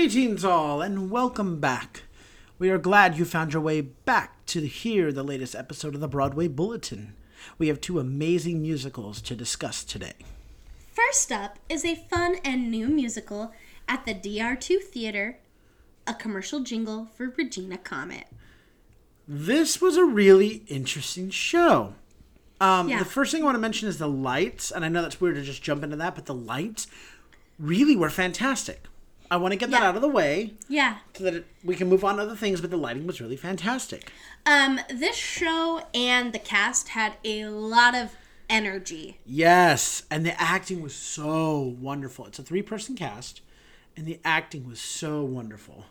[0.00, 2.04] Greetings, all, and welcome back.
[2.58, 6.08] We are glad you found your way back to hear the latest episode of the
[6.08, 7.12] Broadway Bulletin.
[7.58, 10.14] We have two amazing musicals to discuss today.
[10.90, 13.52] First up is a fun and new musical
[13.86, 15.38] at the DR2 Theater,
[16.06, 18.24] a commercial jingle for Regina Comet.
[19.28, 21.92] This was a really interesting show.
[22.58, 23.00] Um, Yeah.
[23.00, 25.34] The first thing I want to mention is the lights, and I know that's weird
[25.34, 26.86] to just jump into that, but the lights
[27.58, 28.86] really were fantastic.
[29.30, 29.88] I want to get that Yeah.
[29.88, 30.98] out of the way Yeah.
[31.14, 33.36] so that it, we can move on to other things, but the lighting was really
[33.36, 34.10] fantastic.
[34.44, 38.16] Um, this show and the cast had a lot of
[38.48, 39.18] energy.
[39.24, 42.26] Yes, and the acting was so wonderful.
[42.26, 43.40] It's a three person cast,
[43.96, 45.84] and the acting was so wonderful.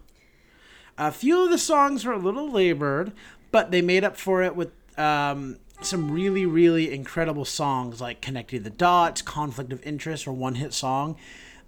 [0.97, 3.13] A few of the songs were a little labored,
[3.51, 8.63] but they made up for it with um, some really, really incredible songs like Connecting
[8.63, 11.15] the Dots, Conflict of Interest, or One Hit Song.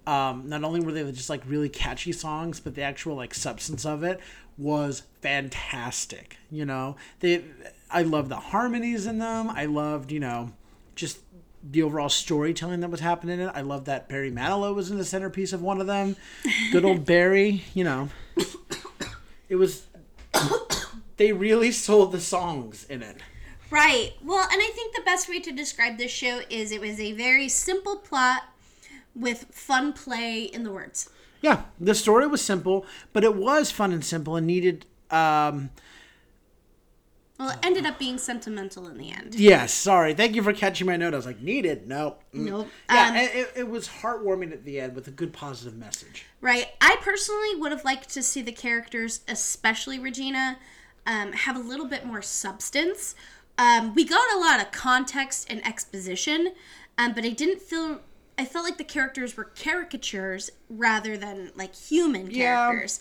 [0.06, 3.86] Um, not only were they just like really catchy songs, but the actual like substance
[3.86, 4.20] of it
[4.58, 6.36] was fantastic.
[6.50, 7.44] You know, they,
[7.90, 9.50] I loved the harmonies in them.
[9.50, 10.52] I loved, you know,
[10.94, 11.18] just
[11.62, 13.52] the overall storytelling that was happening in it.
[13.54, 16.16] I love that Barry Manilow was in the centerpiece of one of them.
[16.72, 18.08] Good old Barry, you know.
[19.48, 19.86] It was
[21.16, 23.16] they really sold the songs in it.
[23.70, 24.12] Right.
[24.22, 27.12] Well, and I think the best way to describe this show is it was a
[27.12, 28.42] very simple plot
[29.14, 31.10] with fun play in the words.
[31.40, 35.70] Yeah, the story was simple, but it was fun and simple and needed um
[37.38, 39.34] Well, it ended up being sentimental in the end.
[39.34, 40.14] yes, sorry.
[40.14, 41.12] Thank you for catching my note.
[41.14, 41.88] I was like, needed?
[41.88, 42.16] No.
[42.34, 42.44] Mm.
[42.48, 42.68] Nope.
[42.88, 46.24] Yeah, Um, it, it- it was heartwarming at the end with a good positive message.
[46.40, 46.68] Right.
[46.80, 50.58] I personally would have liked to see the characters, especially Regina,
[51.06, 53.16] um, have a little bit more substance.
[53.58, 56.52] Um, we got a lot of context and exposition,
[56.96, 58.00] um, but I didn't feel.
[58.38, 62.66] I felt like the characters were caricatures rather than like human Yeah.
[62.68, 62.98] characters.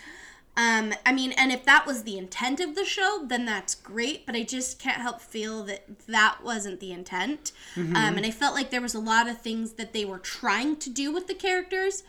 [0.58, 4.26] Um, I mean, and if that was the intent of the show, then that's great.
[4.26, 7.54] But I just can't help feel that that wasn't the intent.
[7.78, 10.76] Um, and I felt like there was a lot of things that they were trying
[10.78, 12.04] to do with the characters,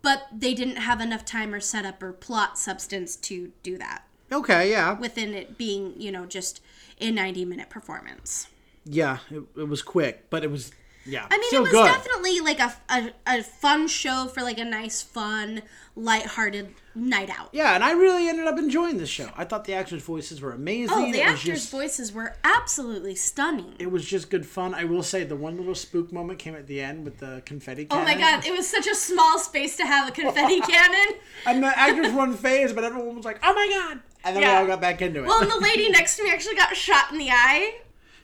[0.00, 4.70] but they didn't have enough time or setup or plot substance to do that Okay,
[4.70, 4.94] yeah.
[4.98, 6.60] within it being, you know, just
[7.00, 8.48] a 90 minute performance.
[8.84, 10.72] Yeah, it, it was quick, but it was
[11.04, 11.26] yeah.
[11.30, 11.86] I mean, still it was good.
[11.86, 15.62] definitely like a, a, a fun show for like a nice, fun,
[15.96, 17.48] lighthearted night out.
[17.52, 19.30] Yeah, and I really ended up enjoying this show.
[19.36, 20.96] I thought the actors' voices were oh, amazing.
[20.96, 23.74] Oh, the it actors' just, voices were absolutely stunning.
[23.78, 24.74] It was just good fun.
[24.74, 27.86] I will say the one little spook moment came at the end with the confetti
[27.86, 28.02] Cannon.
[28.02, 31.16] Oh my god, it was such a small space to have a confetti cannon.
[31.46, 34.48] And the actors were unfazed, but everyone was like, "Oh my god!" And then we
[34.48, 35.26] all got back into it.
[35.26, 37.80] Well, and the lady next to me actually got shot in the eye.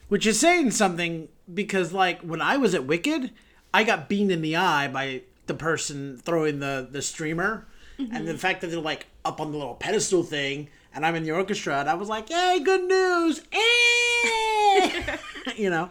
[0.08, 3.30] Which is saying something because, like, when I was at Wicked,
[3.72, 7.66] I got beamed in the eye by the person throwing the the streamer,
[7.98, 11.24] and the fact that they're like up on the little pedestal thing, and I'm in
[11.24, 15.16] the orchestra, and I was like, "Yay, good news!" Eh!
[15.56, 15.90] you know.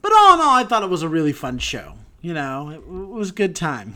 [0.00, 1.94] But all in all, I thought it was a really fun show.
[2.20, 3.94] You know, it, it was a good time.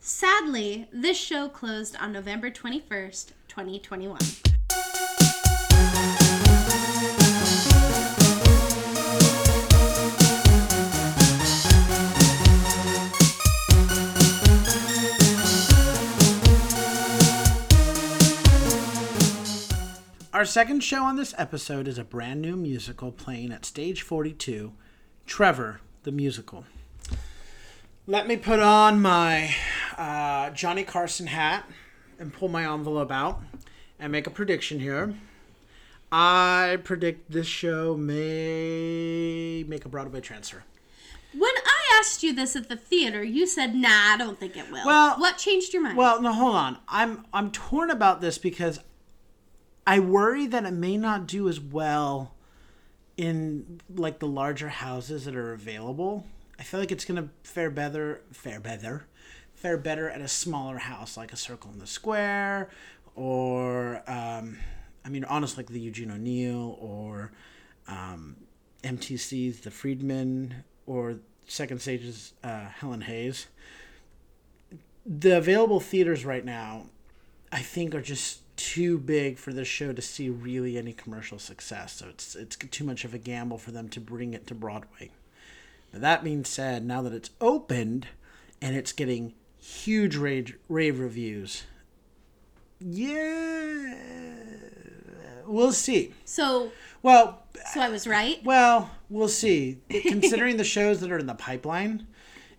[0.00, 4.18] Sadly, this show closed on November 21st, 2021.
[20.32, 24.72] Our second show on this episode is a brand new musical playing at Stage 42,
[25.26, 26.64] Trevor the Musical.
[28.06, 29.54] Let me put on my
[29.98, 31.68] uh, Johnny Carson hat
[32.18, 33.42] and pull my envelope out
[33.98, 35.14] and make a prediction here.
[36.10, 40.64] I predict this show may make a Broadway transfer.
[41.34, 44.70] When I asked you this at the theater, you said, nah, I don't think it
[44.70, 44.84] will.
[44.86, 45.98] Well- what changed your mind?
[45.98, 46.78] Well, no, hold on.
[46.88, 48.80] I'm I'm torn about this because
[49.86, 52.34] I worry that it may not do as well
[53.16, 56.26] in like the larger houses that are available.
[56.58, 59.06] I feel like it's gonna fare better, fare better,
[59.54, 62.70] fare better at a smaller house like a Circle in the Square,
[63.14, 64.58] or um,
[65.04, 67.32] I mean, honestly, like the Eugene O'Neill or
[67.88, 68.36] um,
[68.84, 73.46] MTC's The Friedman or Second Stage's uh, Helen Hayes
[75.04, 76.86] the available theaters right now,
[77.50, 81.94] I think, are just too big for this show to see really any commercial success.
[81.94, 85.10] So it's it's too much of a gamble for them to bring it to Broadway.
[85.92, 88.08] Now, that being said, now that it's opened
[88.60, 91.64] and it's getting huge rave, rave reviews,
[92.80, 93.94] yeah,
[95.46, 96.14] we'll see.
[96.24, 96.72] so,
[97.02, 98.42] Well, so I was right.
[98.44, 99.78] well, we'll see.
[99.90, 102.06] Considering the shows that are in the pipeline,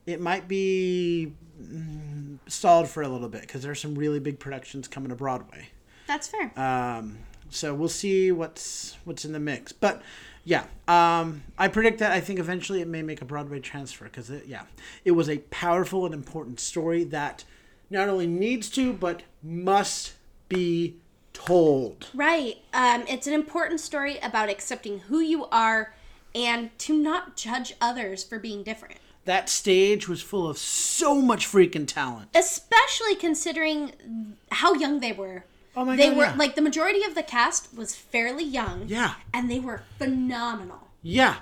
[0.05, 4.87] it might be mm, stalled for a little bit because there's some really big productions
[4.87, 5.69] coming to Broadway.
[6.13, 6.51] That's fair.
[6.59, 7.17] Um,
[7.49, 9.71] so we'll see what's what's in the mix.
[9.71, 10.03] But
[10.43, 14.29] yeah, um, I predict that I think eventually it may make a Broadway transfer because
[14.29, 14.61] it, yeah,
[15.03, 17.45] it was a powerful and important story that
[17.89, 20.13] not only needs to but must
[20.49, 20.97] be
[21.33, 22.09] told.
[22.13, 22.57] Right.
[22.75, 25.95] Um, it's an important story about accepting who you are
[26.35, 28.99] and to not judge others for being different.
[29.25, 32.29] That stage was full of so much freaking talent.
[32.35, 35.45] Especially considering how young they were.
[35.75, 36.35] Oh my they God, were yeah.
[36.35, 38.83] like the majority of the cast was fairly young.
[38.87, 39.15] Yeah.
[39.33, 40.89] And they were phenomenal.
[41.01, 41.37] Yeah,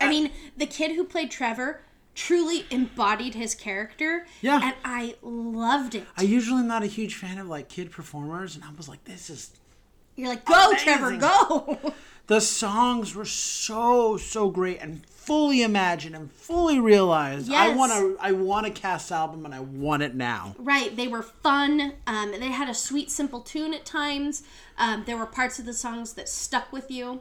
[0.00, 1.80] I mean, the kid who played Trevor
[2.14, 4.26] truly embodied his character.
[4.40, 4.60] Yeah.
[4.62, 6.06] And I loved it.
[6.16, 9.04] I usually am not a huge fan of like kid performers, and I was like,
[9.04, 9.52] this is
[10.18, 10.84] You're like, go, Amazing.
[10.84, 11.92] Trevor, go.
[12.26, 17.50] the songs were so so great and fully imagined and fully realized.
[17.52, 17.78] I Yes.
[17.78, 20.56] want to I want a cast album and I want it now.
[20.58, 20.94] right.
[20.96, 21.92] They were fun.
[22.06, 24.42] Um, they had a sweet, simple tune at times.
[24.76, 27.20] Um, there were parts of the songs that stuck with you.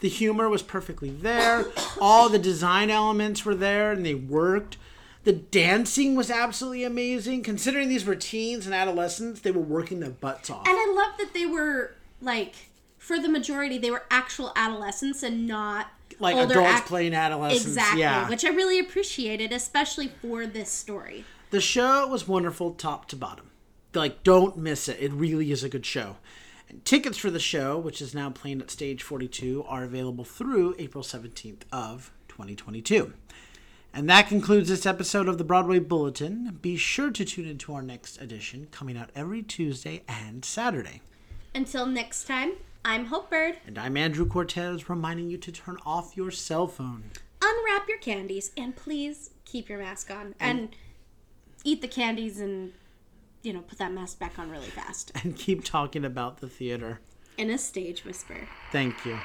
[0.00, 1.66] The humor was perfectly there.
[2.00, 4.76] All the design elements were there and they worked.
[5.24, 7.42] The dancing was absolutely amazing.
[7.42, 10.66] Considering these were teens and adolescents, they were working their butts off.
[10.66, 12.54] And I love that they were, like,
[12.98, 15.88] for the majority, they were actual adolescents and not
[16.20, 17.66] like adults playing adolescents.
[17.66, 18.28] Exactly, Yeah.
[18.28, 21.24] which I really appreciated, especially for this story.
[21.50, 23.50] The show was wonderful top to bottom.
[23.94, 24.98] Like, don't miss it.
[25.00, 26.16] It really is a good show.
[26.68, 30.74] And tickets for the show, which is now playing at Stage 42, are available through
[30.78, 33.14] April 17th of 2022.
[33.94, 36.58] And that concludes this episode of the Broadway Bulletin.
[36.60, 41.00] Be sure to tune into our next edition, coming out every Tuesday and Saturday.
[41.58, 42.52] Until next time,
[42.84, 43.56] I'm Hope Bird.
[43.66, 47.10] And I'm Andrew Cortez, reminding you to turn off your cell phone
[47.42, 50.68] Unwrap your candies and please keep your mask on and
[51.64, 52.74] eat the candies and,
[53.42, 55.10] you know, put that mask back on really fast.
[55.24, 57.00] and keep talking about the theater.
[57.36, 58.46] In a stage whisper.
[58.70, 59.18] Thank you.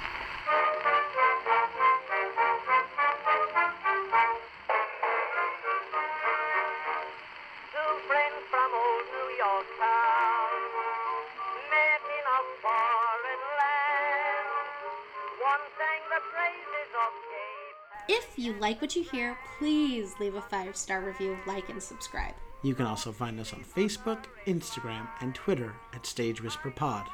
[18.10, 22.34] If you like what you hear, please leave a five star review, like, and subscribe.
[22.62, 27.06] You can also find us on Facebook, Instagram, and Twitter at Stage Whisper Pod.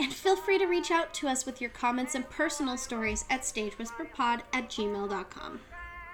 [0.00, 3.42] And feel free to reach out to us with your comments and personal stories at
[3.42, 5.60] stagewhisperpod at gmail.com.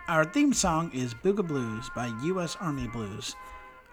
[0.08, 2.56] Our theme song is Booga Blues by U.S.
[2.60, 3.36] Army Blues.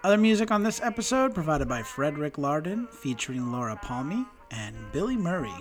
[0.02, 5.54] Other music on this episode provided by Frederick Lardon, featuring Laura Palmy and Billy Murray.